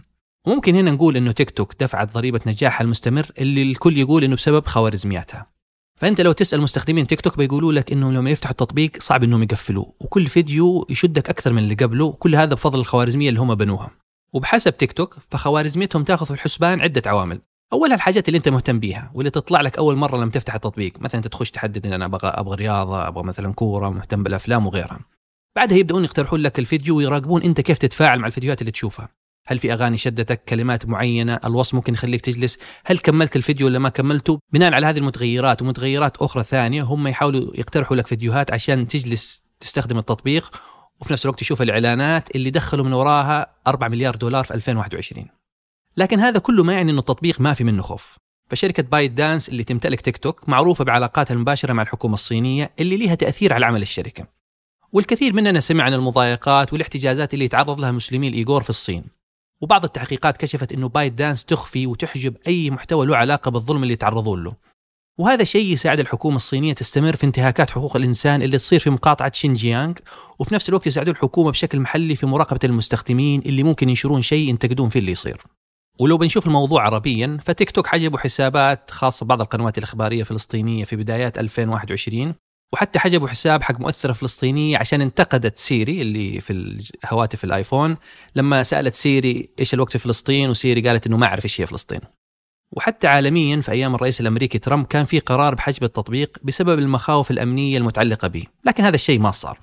وممكن 0.47 0.75
هنا 0.75 0.91
نقول 0.91 1.17
إنه 1.17 1.33
تيك 1.33 1.51
توك 1.51 1.75
دفعت 1.81 2.15
ضريبة 2.15 2.41
نجاحها 2.47 2.85
المستمر 2.85 3.27
اللي 3.39 3.63
الكل 3.63 3.99
يقول 3.99 4.25
إنه 4.25 4.37
بسبب 4.37 4.67
خوارزمياتها. 4.67 5.58
فأنت 5.99 6.21
لو 6.21 6.33
تسأل 6.33 6.61
مستخدمين 6.61 7.07
تيك 7.07 7.21
توك 7.21 7.39
بيقولوا 7.39 7.73
لك 7.73 7.93
إنهم 7.93 8.15
لما 8.15 8.31
يفتحوا 8.31 8.51
التطبيق 8.51 8.91
صعب 8.99 9.25
إنهم 9.25 9.43
يقفلوه 9.43 9.93
وكل 10.01 10.27
فيديو 10.27 10.87
يشدك 10.91 11.31
أكثر 11.31 11.53
من 11.53 11.59
اللي 11.59 11.75
قبله 11.75 12.05
وكل 12.05 12.37
هذا 12.37 12.55
بفضل 12.55 12.81
الخوارزمية 12.81 13.29
اللي 13.29 13.41
هم 13.41 13.55
بنوها. 13.55 13.91
وبحسب 14.33 14.77
تيك 14.77 14.93
توك 14.93 15.17
فخوارزميتهم 15.31 16.05
تأخذ 16.05 16.27
في 16.27 16.33
الحسبان 16.33 16.81
عدة 16.81 17.03
عوامل. 17.07 17.41
اولها 17.73 17.95
الحاجات 17.95 18.29
اللي 18.29 18.39
أنت 18.39 18.49
مهتم 18.49 18.81
بيها 18.81 19.11
واللي 19.15 19.31
تطلع 19.31 19.61
لك 19.61 19.79
أول 19.79 19.97
مرة 19.97 20.17
لما 20.17 20.31
تفتح 20.31 20.55
التطبيق. 20.55 20.93
مثلا 21.01 21.19
أنت 21.19 21.29
تخش 21.29 21.51
تحدد 21.51 21.87
إن 21.87 21.93
أنا 21.93 22.05
أبغى 22.05 22.29
أبغى 22.29 22.57
رياضة 22.57 23.09
أبغى 23.09 23.25
مثلا 23.25 23.53
كورة 23.53 23.91
مهتم 23.91 24.23
بالأفلام 24.23 24.67
وغيرها. 24.67 25.01
بعدها 25.57 25.79
يبدأون 25.79 26.05
يقترحون 26.05 26.41
لك 26.41 26.59
الفيديو 26.59 26.97
ويراقبون 26.97 27.43
أنت 27.43 27.61
كيف 27.61 27.79
تتفاعل 27.79 28.19
مع 28.19 28.27
الفيديوهات 28.27 28.61
اللي 28.61 28.73
تشوفها. 28.73 29.09
هل 29.49 29.59
في 29.59 29.73
أغاني 29.73 29.97
شدتك 29.97 30.45
كلمات 30.45 30.87
معينة 30.87 31.41
الوصف 31.45 31.75
ممكن 31.75 31.95
يخليك 31.95 32.21
تجلس 32.21 32.59
هل 32.85 32.99
كملت 32.99 33.37
الفيديو 33.37 33.67
ولا 33.67 33.79
ما 33.79 33.89
كملته؟ 33.89 34.39
بناء 34.53 34.75
على 34.75 34.87
هذه 34.87 34.99
المتغيرات 34.99 35.63
ومتغيرات 35.63 36.17
أخرى 36.17 36.45
ثانية 36.45 36.83
هم 36.83 37.09
يحاولوا 37.09 37.51
يقترحوا 37.55 37.97
لك 37.97 38.07
فيديوهات 38.07 38.53
عشان 38.53 38.89
تجلس 38.89 39.43
تستخدم 39.61 39.99
التطبيق 39.99 40.61
وفي 41.01 41.13
نفس 41.13 41.25
الوقت 41.25 41.41
تشوف 41.41 41.63
الإعلانات 41.63 42.37
اللي 42.37 42.51
دخلوا 42.51 42.85
من 42.85 42.93
وراها 42.93 43.47
4 43.67 43.89
مليار 43.89 44.17
دولار 44.17 44.45
في 44.45 44.55
2021 44.55 45.27
لكن 45.97 46.21
هذا 46.21 46.39
كله 46.39 46.65
ما 46.65 46.73
يعني 46.73 46.91
إنه 46.91 47.01
التطبيق 47.01 47.41
ما 47.41 47.53
في 47.53 47.65
منه 47.65 47.83
خوف. 47.83 48.17
فشركة 48.51 48.83
بايت 48.83 49.13
دانس 49.13 49.49
اللي 49.49 49.65
تمتلك 49.65 50.01
تيك 50.01 50.17
توك 50.17 50.49
معروفة 50.49 50.85
بعلاقاتها 50.85 51.35
المباشرة 51.35 51.73
مع 51.73 51.83
الحكومة 51.83 52.15
الصينية 52.15 52.71
اللي 52.81 52.97
لها 52.97 53.15
تأثير 53.15 53.53
على 53.53 53.67
عمل 53.67 53.83
الشركة. 53.83 54.27
والكثير 54.93 55.33
مننا 55.33 55.61
سمع 55.61 55.85
عن 55.85 55.95
المضايقات 55.95 56.73
والاحتجازات 56.73 57.35
اللي 57.35 57.45
يتعرض 57.45 57.81
لها 57.81 57.93
مسلمي 57.93 58.29
الإيغور 58.29 58.63
في 58.63 58.71
الصين. 58.71 59.05
وبعض 59.61 59.85
التحقيقات 59.85 60.37
كشفت 60.37 60.73
إنه 60.73 60.89
بايت 60.89 61.13
دانس 61.13 61.45
تخفي 61.45 61.87
وتحجب 61.87 62.37
أي 62.47 62.71
محتوى 62.71 63.07
له 63.07 63.17
علاقة 63.17 63.51
بالظلم 63.51 63.83
اللي 63.83 63.95
يتعرضون 63.95 64.45
له. 64.45 64.55
وهذا 65.19 65.45
شيء 65.45 65.73
يساعد 65.73 66.01
الحكومة 66.01 66.37
الصينية 66.37 66.73
تستمر 66.73 67.17
في 67.17 67.25
انتهاكات 67.25 67.71
حقوق 67.71 67.97
الإنسان 67.97 68.43
اللي 68.43 68.59
تصير 68.59 68.81
في 68.81 68.91
مقاطعة 68.91 69.33
شينجيانغ 69.33 69.95
وفي 70.39 70.55
نفس 70.55 70.69
الوقت 70.69 70.87
يساعدون 70.87 71.15
الحكومة 71.15 71.51
بشكل 71.51 71.81
محلي 71.81 72.17
في 72.17 72.27
مراقبة 72.27 72.61
المستخدمين 72.65 73.41
اللي 73.41 73.63
ممكن 73.63 73.89
ينشرون 73.89 74.23
شيء 74.23 74.49
ينتقدون 74.49 74.89
فيه 74.89 75.01
اللي 75.01 75.13
يصير. 75.13 75.43
ولو 76.01 76.19
بنشوف 76.19 76.47
الموضوع 76.47 76.83
عربيا 76.83 77.39
فتيك 77.43 77.71
توك 77.71 77.87
حجبوا 77.87 78.19
حسابات 78.19 78.91
خاصة 78.91 79.25
ببعض 79.25 79.41
القنوات 79.41 79.79
الإخبارية 79.79 80.21
الفلسطينية 80.21 80.85
في 80.85 80.97
بدايات 80.97 81.39
2021 81.39 82.35
وحتى 82.73 82.99
حجبوا 82.99 83.29
حساب 83.29 83.63
حق 83.63 83.81
مؤثرة 83.81 84.13
فلسطينية 84.13 84.79
عشان 84.79 85.01
انتقدت 85.01 85.59
سيري 85.59 86.03
اللي 86.03 86.41
في 86.41 86.53
الهواتف 86.53 87.45
الآيفون 87.45 87.97
لما 88.35 88.63
سألت 88.63 88.95
سيري 88.95 89.49
إيش 89.59 89.75
الوقت 89.75 89.93
في 89.93 89.99
فلسطين 89.99 90.51
وسيري 90.51 90.89
قالت 90.89 91.07
إنه 91.07 91.17
ما 91.17 91.27
أعرف 91.27 91.45
إيش 91.45 91.61
هي 91.61 91.67
فلسطين. 91.67 92.01
وحتى 92.73 93.07
عالميا 93.07 93.61
في 93.61 93.73
أيام 93.73 93.95
الرئيس 93.95 94.21
الأمريكي 94.21 94.59
ترامب 94.59 94.87
كان 94.87 95.05
في 95.05 95.19
قرار 95.19 95.55
بحجب 95.55 95.85
التطبيق 95.85 96.39
بسبب 96.43 96.79
المخاوف 96.79 97.31
الأمنية 97.31 97.79
المتعلقة 97.79 98.29
به، 98.29 98.45
لكن 98.65 98.85
هذا 98.85 98.95
الشيء 98.95 99.19
ما 99.19 99.31
صار. 99.31 99.59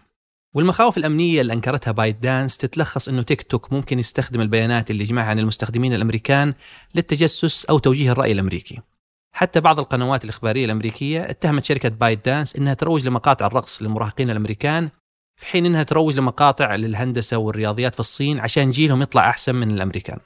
والمخاوف 0.55 0.97
الأمنية 0.97 1.41
اللي 1.41 1.53
أنكرتها 1.53 1.91
بايت 1.91 2.15
دانس 2.15 2.57
تتلخص 2.57 3.09
إنه 3.09 3.21
تيك 3.21 3.41
توك 3.41 3.73
ممكن 3.73 3.99
يستخدم 3.99 4.41
البيانات 4.41 4.91
اللي 4.91 5.03
جمعها 5.03 5.25
عن 5.25 5.39
المستخدمين 5.39 5.93
الأمريكان 5.93 6.53
للتجسس 6.95 7.65
أو 7.65 7.79
توجيه 7.79 8.11
الرأي 8.11 8.31
الأمريكي. 8.31 8.81
حتى 9.35 9.61
بعض 9.61 9.79
القنوات 9.79 10.23
الإخبارية 10.23 10.65
الأمريكية 10.65 11.29
اتهمت 11.29 11.65
شركة 11.65 11.89
بايت 11.89 12.25
دانس 12.25 12.55
أنها 12.55 12.73
تروج 12.73 13.07
لمقاطع 13.07 13.47
الرقص 13.47 13.81
للمراهقين 13.81 14.29
الأمريكان 14.29 14.89
في 15.35 15.47
حين 15.47 15.65
أنها 15.65 15.83
تروج 15.83 16.17
لمقاطع 16.17 16.75
للهندسة 16.75 17.37
والرياضيات 17.37 17.93
في 17.93 17.99
الصين 17.99 18.39
عشان 18.39 18.71
جيلهم 18.71 19.01
يطلع 19.01 19.29
أحسن 19.29 19.55
من 19.55 19.71
الأمريكان. 19.71 20.17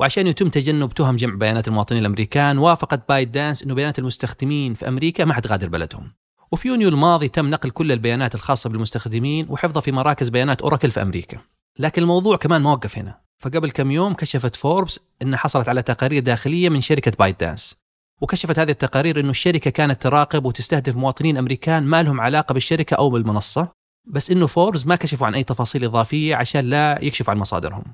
وعشان 0.00 0.26
يتم 0.26 0.48
تجنب 0.48 0.94
تهم 0.94 1.16
جمع 1.16 1.34
بيانات 1.34 1.68
المواطنين 1.68 2.00
الأمريكان 2.00 2.58
وافقت 2.58 3.08
بايت 3.08 3.28
دانس 3.28 3.62
أنه 3.62 3.74
بيانات 3.74 3.98
المستخدمين 3.98 4.74
في 4.74 4.88
أمريكا 4.88 5.24
ما 5.24 5.34
حتغادر 5.34 5.68
بلدهم. 5.68 6.12
وفي 6.52 6.68
يونيو 6.68 6.88
الماضي 6.88 7.28
تم 7.28 7.50
نقل 7.50 7.70
كل 7.70 7.92
البيانات 7.92 8.34
الخاصة 8.34 8.70
بالمستخدمين 8.70 9.46
وحفظها 9.50 9.80
في 9.80 9.92
مراكز 9.92 10.28
بيانات 10.28 10.62
أوراكل 10.62 10.90
في 10.90 11.02
أمريكا. 11.02 11.38
لكن 11.78 12.02
الموضوع 12.02 12.36
كمان 12.36 12.62
ما 12.62 12.72
وقف 12.72 12.98
هنا. 12.98 13.20
فقبل 13.38 13.70
كم 13.70 13.90
يوم 13.90 14.14
كشفت 14.14 14.56
فوربس 14.56 15.00
أنها 15.22 15.38
حصلت 15.38 15.68
على 15.68 15.82
تقارير 15.82 16.22
داخلية 16.22 16.68
من 16.68 16.80
شركة 16.80 17.12
بايت 17.18 17.40
دانس 17.40 17.81
وكشفت 18.22 18.58
هذه 18.58 18.70
التقارير 18.70 19.20
أن 19.20 19.30
الشركة 19.30 19.70
كانت 19.70 20.02
تراقب 20.02 20.44
وتستهدف 20.44 20.96
مواطنين 20.96 21.36
أمريكان 21.36 21.82
ما 21.82 22.02
لهم 22.02 22.20
علاقة 22.20 22.52
بالشركة 22.52 22.94
أو 22.94 23.10
بالمنصة 23.10 23.68
بس 24.04 24.30
أنه 24.30 24.46
فوربس 24.46 24.86
ما 24.86 24.96
كشفوا 24.96 25.26
عن 25.26 25.34
أي 25.34 25.44
تفاصيل 25.44 25.84
إضافية 25.84 26.36
عشان 26.36 26.64
لا 26.64 27.04
يكشفوا 27.04 27.34
عن 27.34 27.40
مصادرهم. 27.40 27.84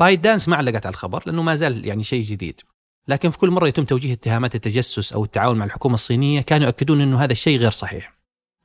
بايت 0.00 0.20
دانس 0.20 0.48
ما 0.48 0.56
علقت 0.56 0.86
على 0.86 0.92
الخبر 0.92 1.22
لأنه 1.26 1.42
ما 1.42 1.54
زال 1.54 1.86
يعني 1.86 2.02
شيء 2.02 2.22
جديد. 2.22 2.60
لكن 3.08 3.30
في 3.30 3.38
كل 3.38 3.50
مرة 3.50 3.68
يتم 3.68 3.84
توجيه 3.84 4.12
اتهامات 4.12 4.54
التجسس 4.54 5.12
أو 5.12 5.24
التعاون 5.24 5.58
مع 5.58 5.64
الحكومة 5.64 5.94
الصينية 5.94 6.40
كانوا 6.40 6.66
يؤكدون 6.66 7.00
أنه 7.00 7.24
هذا 7.24 7.32
الشيء 7.32 7.58
غير 7.58 7.70
صحيح. 7.70 8.14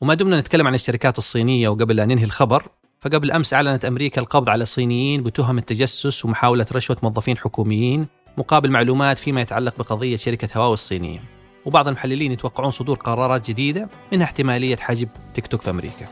وما 0.02 0.14
دمنا 0.14 0.40
نتكلم 0.40 0.68
عن 0.68 0.76
الشركات 0.76 1.18
الصينية 1.18 1.70
وقبل 1.70 1.96
لا 1.96 2.06
ننهي 2.06 2.24
الخبر 2.24 2.68
فقبل 3.00 3.32
أمس 3.32 3.54
أعلنت 3.54 3.86
أمريكا 3.86 4.22
القبض 4.22 4.50
على 4.50 4.64
الصينيين 4.64 5.24
بتهم 5.24 5.58
التجسس 5.58 6.26
ومحاولة 6.26 6.66
رشوة 6.72 6.98
موظفين 7.04 7.38
حكوميين 7.38 8.08
مقابل 8.38 8.72
معلومات 8.72 9.20
فيما 9.20 9.42
يتعلق 9.42 9.78
بقضية 9.78 10.18
شركة 10.18 10.50
هواوي 10.58 10.74
الصينية. 10.74 11.20
وبعض 11.66 11.88
المحللين 11.88 12.32
يتوقعون 12.32 12.72
صدور 12.72 12.98
قرارات 12.98 13.50
جديدة 13.50 13.90
منها 14.14 14.26
احتمالية 14.26 14.76
حجب 14.76 15.10
تيك 15.34 15.48
توك 15.48 15.62
في 15.62 15.70
أمريكا. 15.70 16.08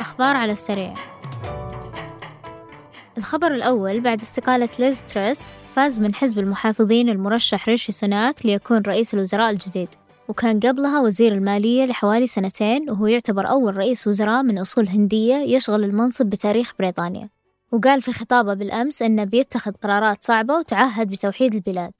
أخبار 0.00 0.36
على 0.36 0.52
السريع. 0.52 0.94
الخبر 3.18 3.54
الأول 3.54 4.00
بعد 4.00 4.20
استقالة 4.20 4.68
ليز 4.78 5.02
تريس 5.02 5.54
فاز 5.74 6.00
من 6.00 6.14
حزب 6.14 6.38
المحافظين 6.38 7.08
المرشح 7.08 7.68
ريشي 7.68 7.92
سوناك 7.92 8.46
ليكون 8.46 8.82
رئيس 8.86 9.14
الوزراء 9.14 9.50
الجديد. 9.50 9.88
وكان 10.28 10.60
قبلها 10.60 11.00
وزير 11.00 11.32
المالية 11.32 11.84
لحوالي 11.84 12.26
سنتين 12.26 12.90
وهو 12.90 13.06
يعتبر 13.06 13.48
أول 13.48 13.76
رئيس 13.76 14.06
وزراء 14.06 14.42
من 14.42 14.58
أصول 14.58 14.88
هندية 14.88 15.36
يشغل 15.36 15.84
المنصب 15.84 16.26
بتاريخ 16.26 16.72
بريطانيا. 16.78 17.35
وقال 17.72 18.02
في 18.02 18.12
خطابه 18.12 18.54
بالأمس 18.54 19.02
أنه 19.02 19.24
بيتخذ 19.24 19.72
قرارات 19.72 20.24
صعبة 20.24 20.54
وتعهد 20.54 21.08
بتوحيد 21.08 21.54
البلاد. 21.54 21.92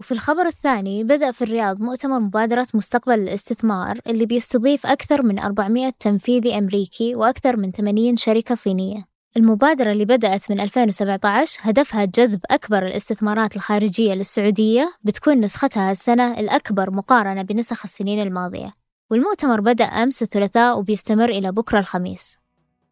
وفي 0.00 0.12
الخبر 0.12 0.46
الثاني 0.46 1.04
بدأ 1.04 1.32
في 1.32 1.42
الرياض 1.42 1.80
مؤتمر 1.80 2.20
مبادرة 2.20 2.66
مستقبل 2.74 3.14
الاستثمار 3.14 4.00
اللي 4.06 4.26
بيستضيف 4.26 4.86
أكثر 4.86 5.22
من 5.22 5.38
400 5.38 5.92
تنفيذي 6.00 6.58
أمريكي 6.58 7.14
وأكثر 7.14 7.56
من 7.56 7.72
80 7.72 8.16
شركة 8.16 8.54
صينية. 8.54 9.08
المبادرة 9.36 9.92
اللي 9.92 10.04
بدأت 10.04 10.50
من 10.50 10.60
2017 10.60 11.60
هدفها 11.62 12.04
جذب 12.04 12.40
أكبر 12.50 12.86
الاستثمارات 12.86 13.56
الخارجية 13.56 14.14
للسعودية 14.14 14.92
بتكون 15.02 15.40
نسختها 15.40 15.90
السنة 15.90 16.40
الأكبر 16.40 16.90
مقارنة 16.90 17.42
بنسخ 17.42 17.80
السنين 17.84 18.22
الماضية. 18.22 18.72
والمؤتمر 19.10 19.60
بدأ 19.60 19.84
أمس 19.84 20.22
الثلاثاء 20.22 20.78
وبيستمر 20.78 21.28
إلى 21.28 21.52
بكرة 21.52 21.78
الخميس. 21.78 22.38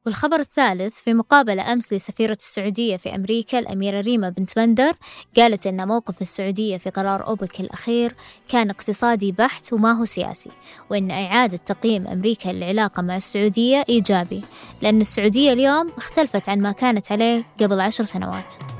والخبر 0.06 0.40
الثالث 0.40 0.94
في 0.94 1.14
مقابلة 1.14 1.72
أمس 1.72 1.92
لسفيرة 1.92 2.36
السعودية 2.40 2.96
في 2.96 3.14
أمريكا 3.14 3.58
الأميرة 3.58 4.00
ريما 4.00 4.28
بنت 4.28 4.56
بندر 4.56 4.92
قالت 5.36 5.66
أن 5.66 5.88
موقف 5.88 6.22
السعودية 6.22 6.76
في 6.76 6.90
قرار 6.90 7.26
أوبك 7.26 7.60
الأخير 7.60 8.14
كان 8.48 8.70
اقتصادي 8.70 9.32
بحت 9.32 9.72
وما 9.72 9.92
هو 9.92 10.04
سياسي 10.04 10.50
وأن 10.90 11.10
إعادة 11.10 11.56
تقييم 11.56 12.06
أمريكا 12.06 12.48
للعلاقة 12.48 13.02
مع 13.02 13.16
السعودية 13.16 13.84
إيجابي 13.88 14.42
لأن 14.82 15.00
السعودية 15.00 15.52
اليوم 15.52 15.86
اختلفت 15.96 16.48
عن 16.48 16.60
ما 16.60 16.72
كانت 16.72 17.12
عليه 17.12 17.44
قبل 17.60 17.80
عشر 17.80 18.04
سنوات. 18.04 18.75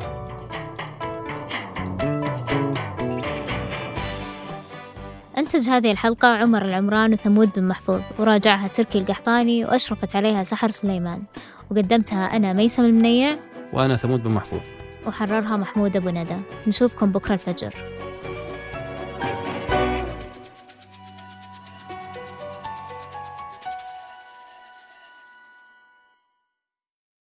أنتج 5.57 5.69
هذه 5.69 5.93
الحلقة 5.93 6.29
عمر 6.29 6.65
العمران 6.65 7.13
وثمود 7.13 7.51
بن 7.57 7.69
محفوظ. 7.69 8.01
وراجعها 8.19 8.69
تركي 8.69 8.99
القحطاني 8.99 9.65
وأشرفت 9.65 10.17
عليها 10.17 10.43
سحر 10.43 10.71
سليمان. 10.71 11.23
وقدمتها 11.71 12.37
أنا 12.37 12.53
ميسم 12.53 12.85
المنيع. 12.85 13.37
وأنا 13.73 13.97
ثمود 13.97 14.23
بن 14.23 14.31
محفوظ. 14.31 14.61
وحررها 15.07 15.57
محمود 15.57 15.97
أبو 15.97 16.09
ندى. 16.09 16.37
نشوفكم 16.67 17.13
بكرة 17.13 17.35
الفجر. 17.35 17.75